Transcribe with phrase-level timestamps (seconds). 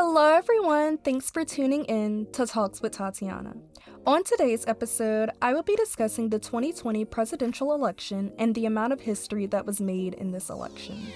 [0.00, 0.98] Hello, everyone.
[0.98, 3.56] Thanks for tuning in to Talks with Tatiana.
[4.06, 9.00] On today's episode, I will be discussing the 2020 presidential election and the amount of
[9.00, 11.08] history that was made in this election.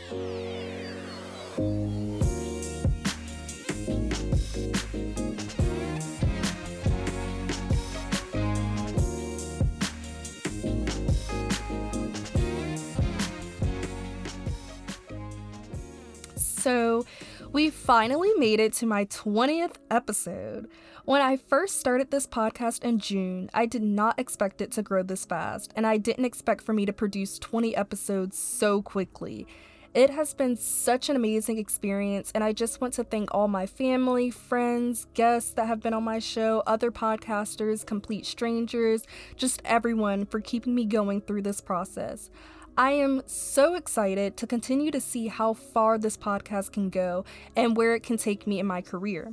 [16.35, 17.07] So,
[17.53, 20.69] we finally made it to my 20th episode.
[21.05, 25.03] When I first started this podcast in June, I did not expect it to grow
[25.03, 29.47] this fast, and I didn't expect for me to produce 20 episodes so quickly.
[29.93, 33.67] It has been such an amazing experience, and I just want to thank all my
[33.67, 39.03] family, friends, guests that have been on my show, other podcasters, complete strangers,
[39.37, 42.31] just everyone for keeping me going through this process.
[42.77, 47.77] I am so excited to continue to see how far this podcast can go and
[47.77, 49.31] where it can take me in my career.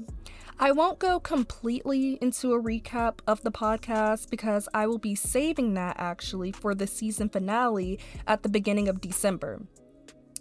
[0.59, 5.73] I won't go completely into a recap of the podcast because I will be saving
[5.76, 9.62] that actually for the season finale at the beginning of December.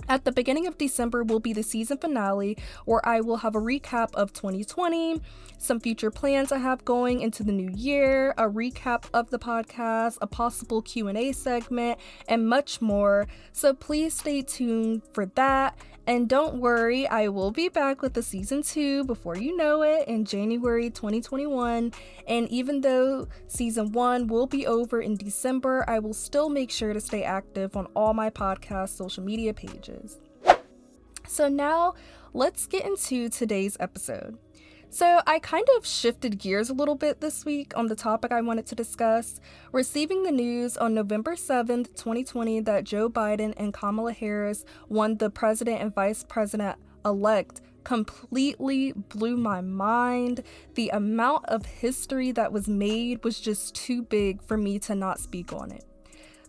[0.09, 2.57] At the beginning of December will be the season finale
[2.87, 5.21] where I will have a recap of 2020,
[5.59, 10.17] some future plans I have going into the new year, a recap of the podcast,
[10.23, 13.27] a possible Q&A segment, and much more.
[13.53, 15.77] So please stay tuned for that
[16.09, 20.09] and don't worry, I will be back with the season 2 before you know it
[20.09, 21.93] in January 2021.
[22.27, 26.95] And even though season 1 will be over in December, I will still make sure
[26.95, 29.98] to stay active on all my podcast social media pages.
[31.27, 31.95] So now,
[32.33, 34.39] let's get into today's episode.
[34.91, 38.41] So, I kind of shifted gears a little bit this week on the topic I
[38.41, 39.39] wanted to discuss,
[39.71, 45.29] receiving the news on November 7th, 2020, that Joe Biden and Kamala Harris won the
[45.29, 50.43] president and vice president elect completely blew my mind.
[50.75, 55.19] The amount of history that was made was just too big for me to not
[55.19, 55.88] speak on it.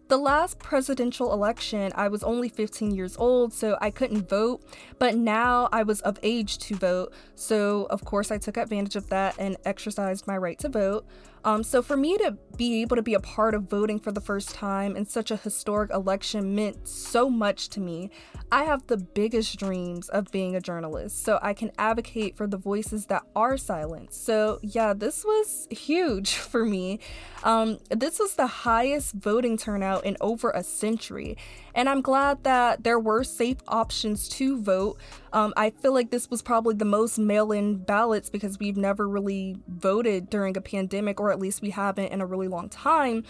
[0.10, 4.60] The last presidential election, I was only 15 years old, so I couldn't vote,
[4.98, 9.10] but now I was of age to vote, so of course I took advantage of
[9.10, 11.06] that and exercised my right to vote.
[11.44, 14.20] Um, so for me to be able to be a part of voting for the
[14.20, 18.12] first time in such a historic election meant so much to me.
[18.52, 22.58] I have the biggest dreams of being a journalist, so I can advocate for the
[22.58, 24.26] voices that are silenced.
[24.26, 27.00] So yeah, this was huge for me.
[27.44, 31.38] Um, this was the highest voting turnout in over a century,
[31.74, 35.00] and I'm glad that there were safe options to vote.
[35.32, 39.08] Um, I feel like this was probably the most mail in ballots because we've never
[39.08, 43.24] really voted during a pandemic, or at least we haven't in a really long time.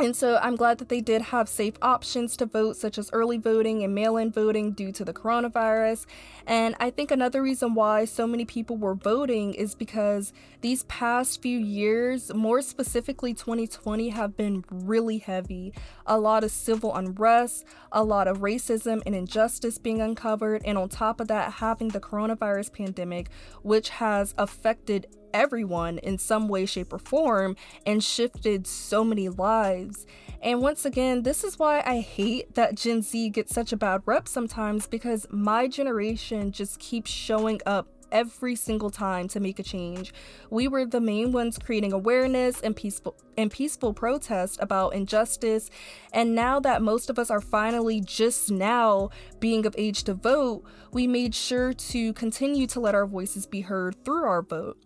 [0.00, 3.36] And so I'm glad that they did have safe options to vote, such as early
[3.36, 6.06] voting and mail in voting due to the coronavirus.
[6.46, 10.32] And I think another reason why so many people were voting is because
[10.62, 15.74] these past few years, more specifically 2020, have been really heavy.
[16.06, 20.88] A lot of civil unrest, a lot of racism and injustice being uncovered, and on
[20.88, 23.28] top of that, having the coronavirus pandemic,
[23.60, 30.06] which has affected everyone in some way, shape, or form and shifted so many lives.
[30.42, 34.02] And once again, this is why I hate that Gen Z gets such a bad
[34.06, 39.62] rep sometimes because my generation just keeps showing up every single time to make a
[39.62, 40.12] change.
[40.50, 45.70] We were the main ones creating awareness and peaceful and peaceful protest about injustice.
[46.12, 50.64] And now that most of us are finally just now being of age to vote,
[50.92, 54.78] we made sure to continue to let our voices be heard through our vote.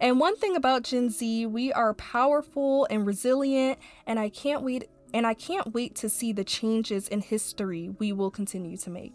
[0.00, 4.88] And one thing about Gen Z, we are powerful and resilient, and I can't wait
[5.14, 9.14] and I can't wait to see the changes in history we will continue to make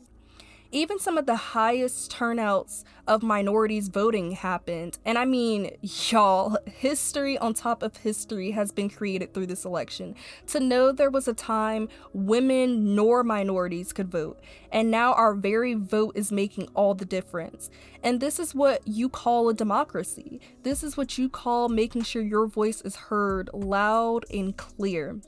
[0.73, 4.97] even some of the highest turnouts of minorities voting happened.
[5.05, 10.15] And I mean, y'all, history on top of history has been created through this election.
[10.47, 14.41] To know there was a time women nor minorities could vote,
[14.71, 17.69] and now our very vote is making all the difference.
[18.01, 20.41] And this is what you call a democracy.
[20.63, 25.19] This is what you call making sure your voice is heard loud and clear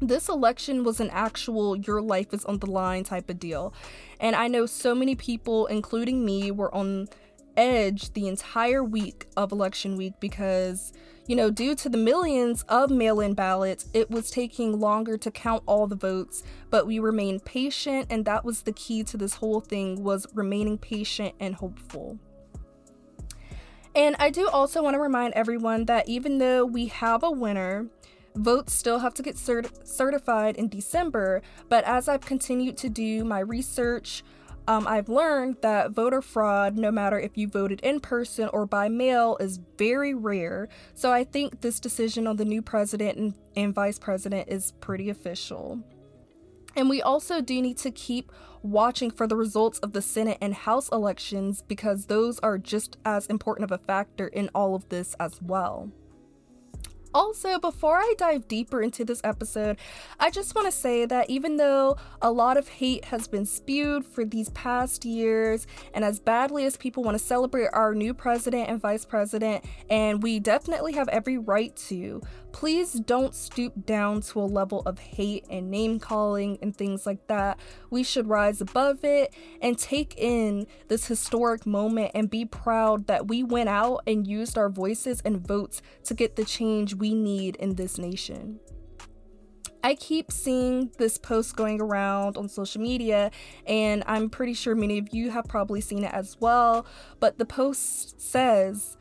[0.00, 3.74] this election was an actual your life is on the line type of deal.
[4.20, 7.08] And I know so many people, including me, were on
[7.56, 10.92] edge the entire week of election week because,
[11.26, 15.30] you know, due to the millions of mail in ballots, it was taking longer to
[15.30, 19.34] count all the votes, but we remained patient and that was the key to this
[19.34, 22.18] whole thing was remaining patient and hopeful.
[23.94, 27.88] And I do also want to remind everyone that even though we have a winner,
[28.34, 33.24] Votes still have to get cert- certified in December, but as I've continued to do
[33.24, 34.24] my research,
[34.68, 38.88] um, I've learned that voter fraud, no matter if you voted in person or by
[38.88, 40.68] mail, is very rare.
[40.94, 45.10] So I think this decision on the new president and, and vice president is pretty
[45.10, 45.80] official.
[46.76, 48.32] And we also do need to keep
[48.62, 53.26] watching for the results of the Senate and House elections because those are just as
[53.26, 55.90] important of a factor in all of this as well.
[57.14, 59.76] Also, before I dive deeper into this episode,
[60.18, 64.04] I just want to say that even though a lot of hate has been spewed
[64.04, 68.68] for these past years, and as badly as people want to celebrate our new president
[68.70, 72.22] and vice president, and we definitely have every right to,
[72.52, 77.26] please don't stoop down to a level of hate and name calling and things like
[77.26, 77.58] that.
[77.90, 83.28] We should rise above it and take in this historic moment and be proud that
[83.28, 87.56] we went out and used our voices and votes to get the change we need
[87.56, 88.60] in this nation.
[89.84, 93.32] I keep seeing this post going around on social media,
[93.66, 96.86] and I'm pretty sure many of you have probably seen it as well.
[97.18, 98.96] But the post says,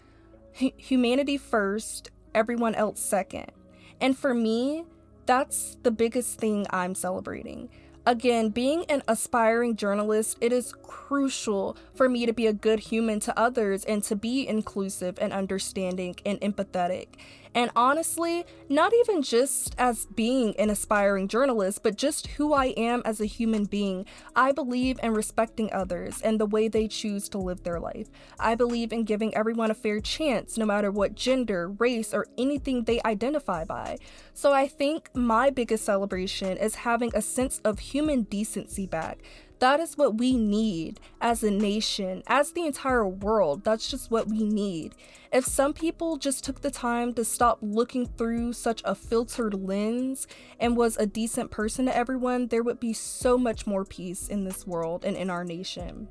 [0.54, 3.52] Humanity first, everyone else second.
[4.00, 4.86] And for me,
[5.26, 7.70] that's the biggest thing I'm celebrating.
[8.06, 13.20] Again, being an aspiring journalist, it is crucial for me to be a good human
[13.22, 17.08] to others and to be inclusive and understanding and empathetic.
[17.54, 23.02] And honestly, not even just as being an aspiring journalist, but just who I am
[23.04, 24.06] as a human being.
[24.36, 28.10] I believe in respecting others and the way they choose to live their life.
[28.40, 32.86] I believe in giving everyone a fair chance, no matter what gender, race, or anything
[32.86, 33.98] they identify by.
[34.34, 39.20] So I think my biggest celebration is having a sense of human decency back.
[39.62, 43.64] That is what we need as a nation, as the entire world.
[43.64, 44.96] That's just what we need.
[45.32, 50.26] If some people just took the time to stop looking through such a filtered lens
[50.60, 54.46] and was a decent person to everyone, there would be so much more peace in
[54.46, 56.10] this world and in our nation.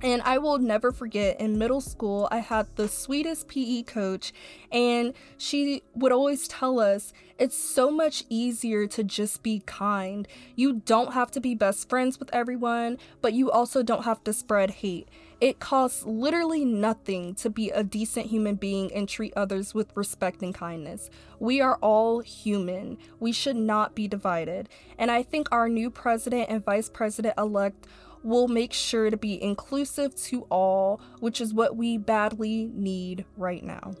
[0.00, 4.32] And I will never forget in middle school, I had the sweetest PE coach,
[4.70, 10.28] and she would always tell us it's so much easier to just be kind.
[10.54, 14.32] You don't have to be best friends with everyone, but you also don't have to
[14.32, 15.08] spread hate.
[15.40, 20.42] It costs literally nothing to be a decent human being and treat others with respect
[20.42, 21.10] and kindness.
[21.38, 22.98] We are all human.
[23.20, 24.68] We should not be divided.
[24.98, 27.86] And I think our new president and vice president elect
[28.22, 33.62] will make sure to be inclusive to all, which is what we badly need right
[33.62, 33.92] now.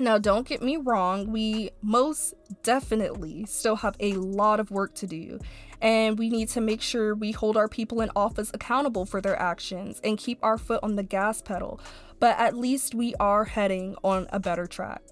[0.00, 5.08] Now, don't get me wrong, we most definitely still have a lot of work to
[5.08, 5.40] do,
[5.80, 9.36] and we need to make sure we hold our people in office accountable for their
[9.36, 11.80] actions and keep our foot on the gas pedal,
[12.20, 15.02] but at least we are heading on a better track.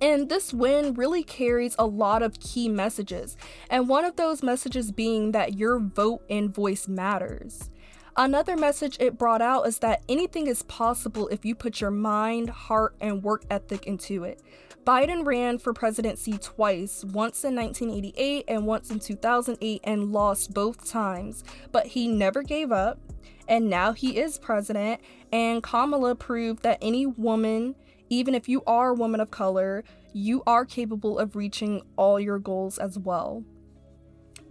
[0.00, 3.36] And this win really carries a lot of key messages,
[3.68, 7.70] and one of those messages being that your vote and voice matters.
[8.16, 12.50] Another message it brought out is that anything is possible if you put your mind,
[12.50, 14.42] heart, and work ethic into it.
[14.84, 20.90] Biden ran for presidency twice, once in 1988 and once in 2008, and lost both
[20.90, 22.98] times, but he never gave up.
[23.46, 25.00] And now he is president,
[25.32, 27.74] and Kamala proved that any woman
[28.10, 32.38] even if you are a woman of color, you are capable of reaching all your
[32.38, 33.44] goals as well.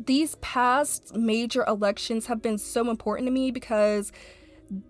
[0.03, 4.13] These past major elections have been so important to me because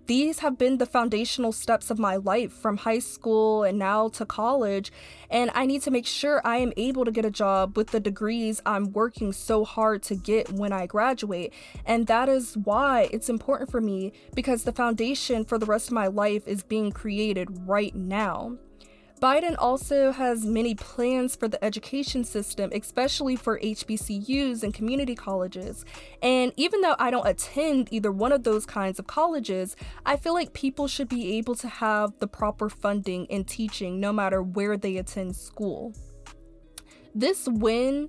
[0.07, 4.25] these have been the foundational steps of my life from high school and now to
[4.25, 4.91] college.
[5.29, 7.99] And I need to make sure I am able to get a job with the
[7.99, 11.53] degrees I'm working so hard to get when I graduate.
[11.85, 15.93] And that is why it's important for me because the foundation for the rest of
[15.93, 18.57] my life is being created right now.
[19.19, 25.83] Biden also has many plans for the education system, especially for HBCUs and community colleges.
[26.21, 30.33] And even though I don't attend either one of those kinds of colleges, I feel
[30.33, 34.77] like people should be able to have the proper funding and teaching no matter where
[34.77, 35.93] they attend school.
[37.13, 38.07] This win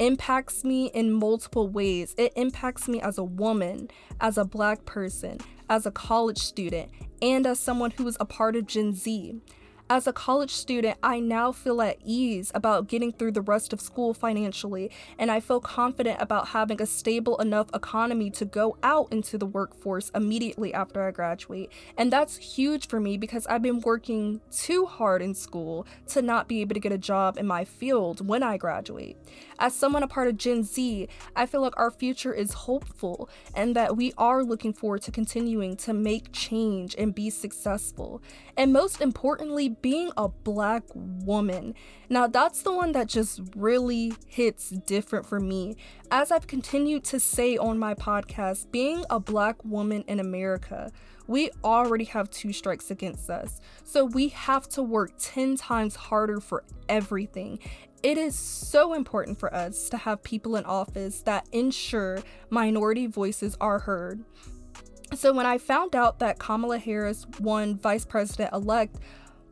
[0.00, 2.16] impacts me in multiple ways.
[2.18, 5.38] It impacts me as a woman, as a black person,
[5.70, 6.90] as a college student,
[7.22, 9.40] and as someone who is a part of Gen Z.
[9.90, 13.80] As a college student, I now feel at ease about getting through the rest of
[13.80, 19.10] school financially, and I feel confident about having a stable enough economy to go out
[19.10, 21.72] into the workforce immediately after I graduate.
[21.96, 26.48] And that's huge for me because I've been working too hard in school to not
[26.48, 29.16] be able to get a job in my field when I graduate.
[29.58, 33.74] As someone a part of Gen Z, I feel like our future is hopeful and
[33.74, 38.20] that we are looking forward to continuing to make change and be successful.
[38.54, 41.74] And most importantly, being a black woman.
[42.08, 45.76] Now, that's the one that just really hits different for me.
[46.10, 50.90] As I've continued to say on my podcast, being a black woman in America,
[51.26, 53.60] we already have two strikes against us.
[53.84, 57.58] So we have to work 10 times harder for everything.
[58.02, 63.56] It is so important for us to have people in office that ensure minority voices
[63.60, 64.24] are heard.
[65.14, 68.96] So when I found out that Kamala Harris won vice president elect,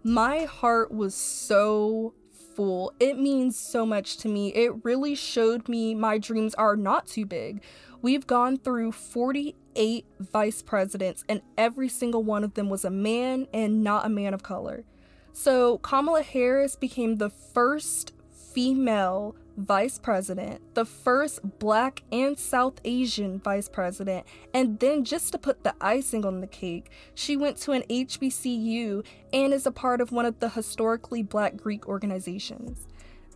[0.07, 2.15] my heart was so
[2.55, 2.93] full.
[3.01, 4.55] It means so much to me.
[4.55, 7.61] It really showed me my dreams are not too big.
[8.03, 13.49] We've gone through 48 vice presidents, and every single one of them was a man
[13.53, 14.85] and not a man of color.
[15.33, 18.13] So Kamala Harris became the first
[18.55, 25.39] female vice president, the first black and South Asian vice president, and then just to
[25.39, 30.01] put the icing on the cake, she went to an HBCU and is a part
[30.01, 32.87] of one of the historically black Greek organizations.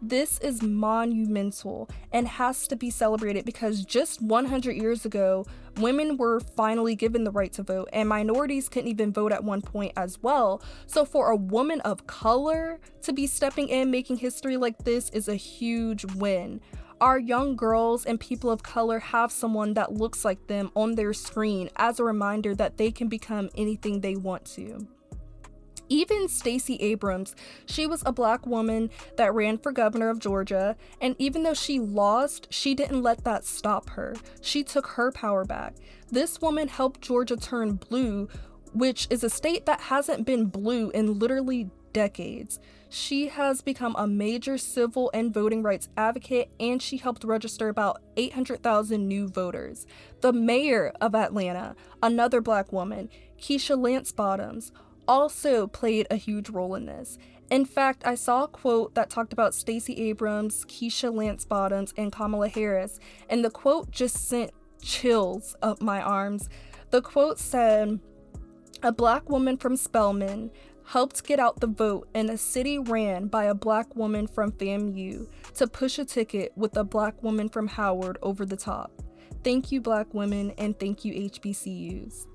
[0.02, 5.45] This is monumental and has to be celebrated because just 100 years ago,
[5.76, 9.61] women were finally given the right to vote, and minorities couldn't even vote at one
[9.61, 10.62] point as well.
[10.87, 15.28] So, for a woman of color to be stepping in, making history like this is
[15.28, 16.62] a huge win.
[17.02, 21.12] Our young girls and people of color have someone that looks like them on their
[21.12, 24.87] screen as a reminder that they can become anything they want to.
[25.90, 27.35] Even Stacey Abrams,
[27.66, 31.80] she was a black woman that ran for governor of Georgia, and even though she
[31.80, 34.14] lost, she didn't let that stop her.
[34.40, 35.75] She took her power back.
[36.09, 38.28] This woman helped Georgia turn blue,
[38.73, 42.61] which is a state that hasn't been blue in literally decades.
[42.88, 48.00] She has become a major civil and voting rights advocate, and she helped register about
[48.16, 49.87] 800,000 new voters.
[50.20, 53.09] The mayor of Atlanta, another black woman,
[53.40, 54.70] Keisha Lance Bottoms,
[55.11, 57.19] also played a huge role in this.
[57.50, 62.12] In fact, I saw a quote that talked about Stacey Abrams, Keisha Lance Bottoms, and
[62.12, 66.49] Kamala Harris, and the quote just sent chills up my arms.
[66.90, 67.99] The quote said,
[68.85, 70.52] A black woman from Spelman
[70.85, 75.26] helped get out the vote in a city ran by a black woman from FAMU
[75.55, 78.93] to push a ticket with a black woman from Howard over the top.
[79.43, 82.26] Thank you, black women, and thank you, HBCUs.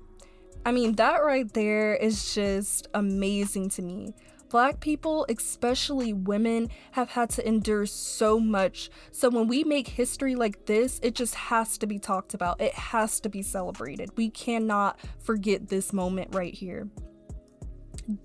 [0.66, 4.16] I mean, that right there is just amazing to me.
[4.48, 8.90] Black people, especially women, have had to endure so much.
[9.12, 12.60] So when we make history like this, it just has to be talked about.
[12.60, 14.10] It has to be celebrated.
[14.16, 16.88] We cannot forget this moment right here.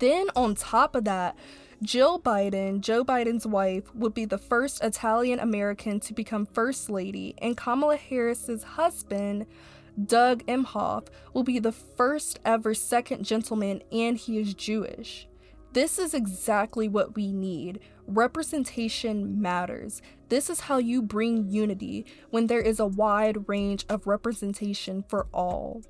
[0.00, 1.36] Then, on top of that,
[1.80, 7.36] Jill Biden, Joe Biden's wife, would be the first Italian American to become First Lady,
[7.38, 9.46] and Kamala Harris's husband
[10.06, 15.28] Doug Emhoff will be the first ever second gentleman, and he is Jewish.
[15.72, 17.80] This is exactly what we need.
[18.06, 20.02] Representation matters.
[20.28, 25.26] This is how you bring unity when there is a wide range of representation for
[25.32, 25.82] all.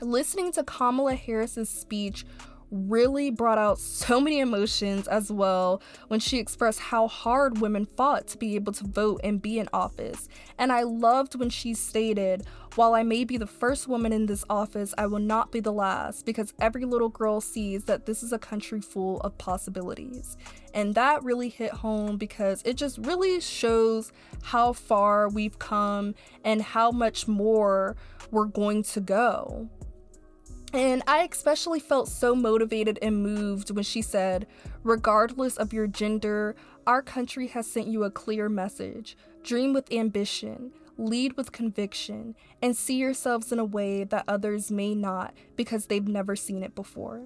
[0.00, 2.26] Listening to Kamala Harris's speech
[2.70, 8.26] really brought out so many emotions as well when she expressed how hard women fought
[8.28, 10.28] to be able to vote and be in office.
[10.58, 12.44] And I loved when she stated,
[12.74, 15.72] While I may be the first woman in this office, I will not be the
[15.72, 20.36] last because every little girl sees that this is a country full of possibilities.
[20.74, 26.60] And that really hit home because it just really shows how far we've come and
[26.60, 27.96] how much more
[28.30, 29.68] we're going to go.
[30.72, 34.46] And I especially felt so motivated and moved when she said,
[34.82, 36.54] Regardless of your gender,
[36.86, 39.16] our country has sent you a clear message.
[39.42, 44.94] Dream with ambition, lead with conviction, and see yourselves in a way that others may
[44.94, 47.22] not because they've never seen it before.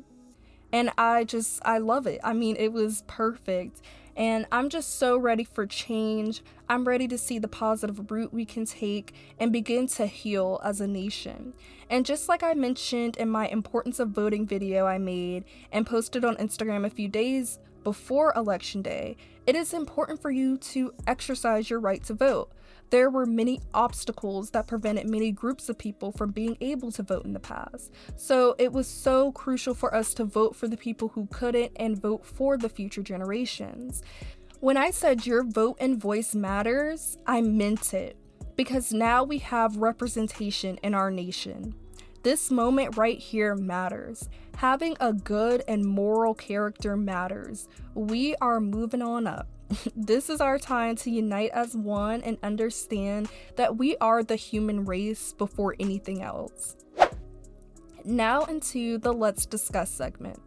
[0.73, 2.21] And I just, I love it.
[2.23, 3.81] I mean, it was perfect.
[4.17, 6.43] And I'm just so ready for change.
[6.69, 10.81] I'm ready to see the positive route we can take and begin to heal as
[10.81, 11.55] a nation.
[11.89, 16.25] And just like I mentioned in my importance of voting video I made and posted
[16.25, 21.71] on Instagram a few days before Election Day, it is important for you to exercise
[21.71, 22.53] your right to vote.
[22.91, 27.25] There were many obstacles that prevented many groups of people from being able to vote
[27.25, 27.93] in the past.
[28.17, 32.01] So it was so crucial for us to vote for the people who couldn't and
[32.01, 34.03] vote for the future generations.
[34.59, 38.17] When I said your vote and voice matters, I meant it
[38.57, 41.75] because now we have representation in our nation.
[42.23, 44.29] This moment right here matters.
[44.61, 47.67] Having a good and moral character matters.
[47.95, 49.49] We are moving on up.
[49.97, 54.85] this is our time to unite as one and understand that we are the human
[54.85, 56.77] race before anything else.
[58.05, 60.43] Now, into the Let's Discuss segment.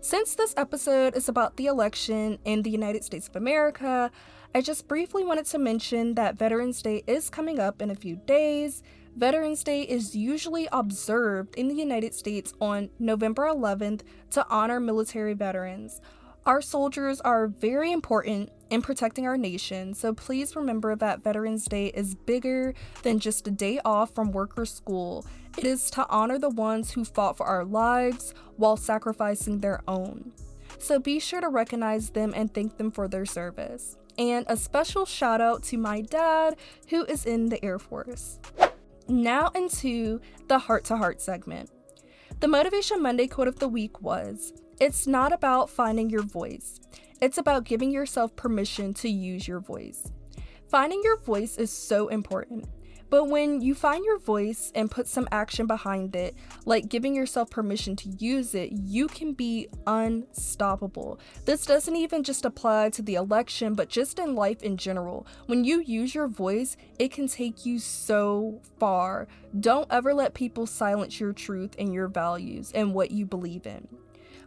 [0.00, 4.12] Since this episode is about the election in the United States of America,
[4.54, 8.14] I just briefly wanted to mention that Veterans Day is coming up in a few
[8.14, 8.84] days.
[9.16, 14.00] Veterans Day is usually observed in the United States on November 11th
[14.32, 16.00] to honor military veterans.
[16.46, 21.86] Our soldiers are very important in protecting our nation, so please remember that Veterans Day
[21.94, 25.24] is bigger than just a day off from work or school.
[25.56, 30.32] It is to honor the ones who fought for our lives while sacrificing their own.
[30.80, 33.96] So be sure to recognize them and thank them for their service.
[34.18, 36.56] And a special shout out to my dad,
[36.88, 38.40] who is in the Air Force.
[39.08, 41.70] Now, into the heart to heart segment.
[42.40, 46.80] The Motivation Monday quote of the week was it's not about finding your voice,
[47.20, 50.10] it's about giving yourself permission to use your voice.
[50.68, 52.66] Finding your voice is so important.
[53.14, 57.48] But when you find your voice and put some action behind it, like giving yourself
[57.48, 61.20] permission to use it, you can be unstoppable.
[61.44, 65.28] This doesn't even just apply to the election, but just in life in general.
[65.46, 69.28] When you use your voice, it can take you so far.
[69.60, 73.86] Don't ever let people silence your truth and your values and what you believe in.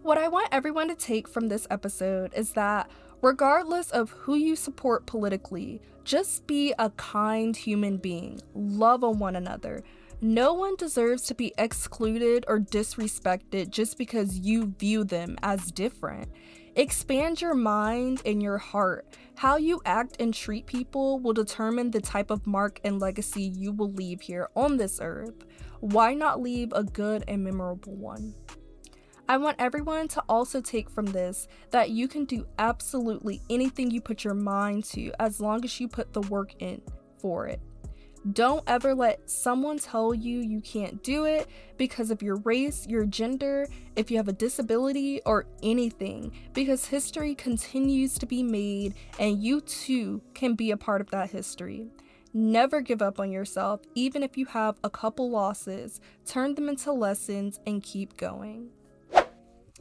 [0.02, 4.58] What I want everyone to take from this episode is that regardless of who you
[4.58, 8.40] support politically, just be a kind human being.
[8.56, 9.84] Love on one another.
[10.22, 16.32] No one deserves to be excluded or disrespected just because you view them as different.
[16.78, 19.06] Expand your mind and your heart.
[19.36, 23.74] How you act and treat people will determine the type of mark and legacy you
[23.74, 25.46] will leave here on this earth.
[25.82, 28.34] Why not leave a good and memorable one?
[29.30, 34.00] I want everyone to also take from this that you can do absolutely anything you
[34.00, 36.82] put your mind to as long as you put the work in
[37.20, 37.60] for it.
[38.34, 43.06] Don't ever let someone tell you you can't do it because of your race, your
[43.06, 49.44] gender, if you have a disability, or anything, because history continues to be made and
[49.44, 51.90] you too can be a part of that history.
[52.34, 56.02] Never give up on yourself, even if you have a couple losses.
[56.26, 58.70] Turn them into lessons and keep going.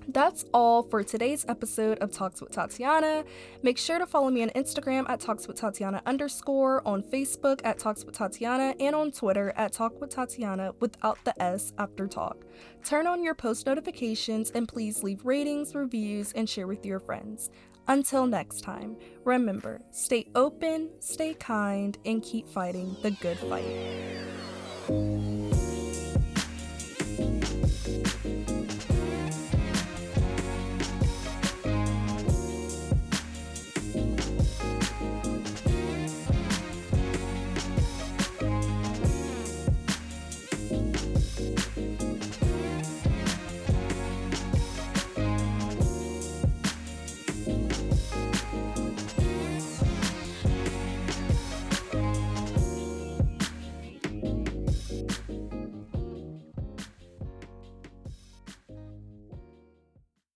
[0.08, 3.25] That's all for today's episode of Talks with Tatiana.
[3.62, 7.78] Make sure to follow me on Instagram at Talks with Tatiana underscore, on Facebook at
[7.78, 12.45] Talks with Tatiana, and on Twitter at Talk with Tatiana without the S after talk.
[12.84, 17.50] Turn on your post notifications and please leave ratings, reviews, and share with your friends.
[17.88, 25.25] Until next time, remember stay open, stay kind, and keep fighting the good fight.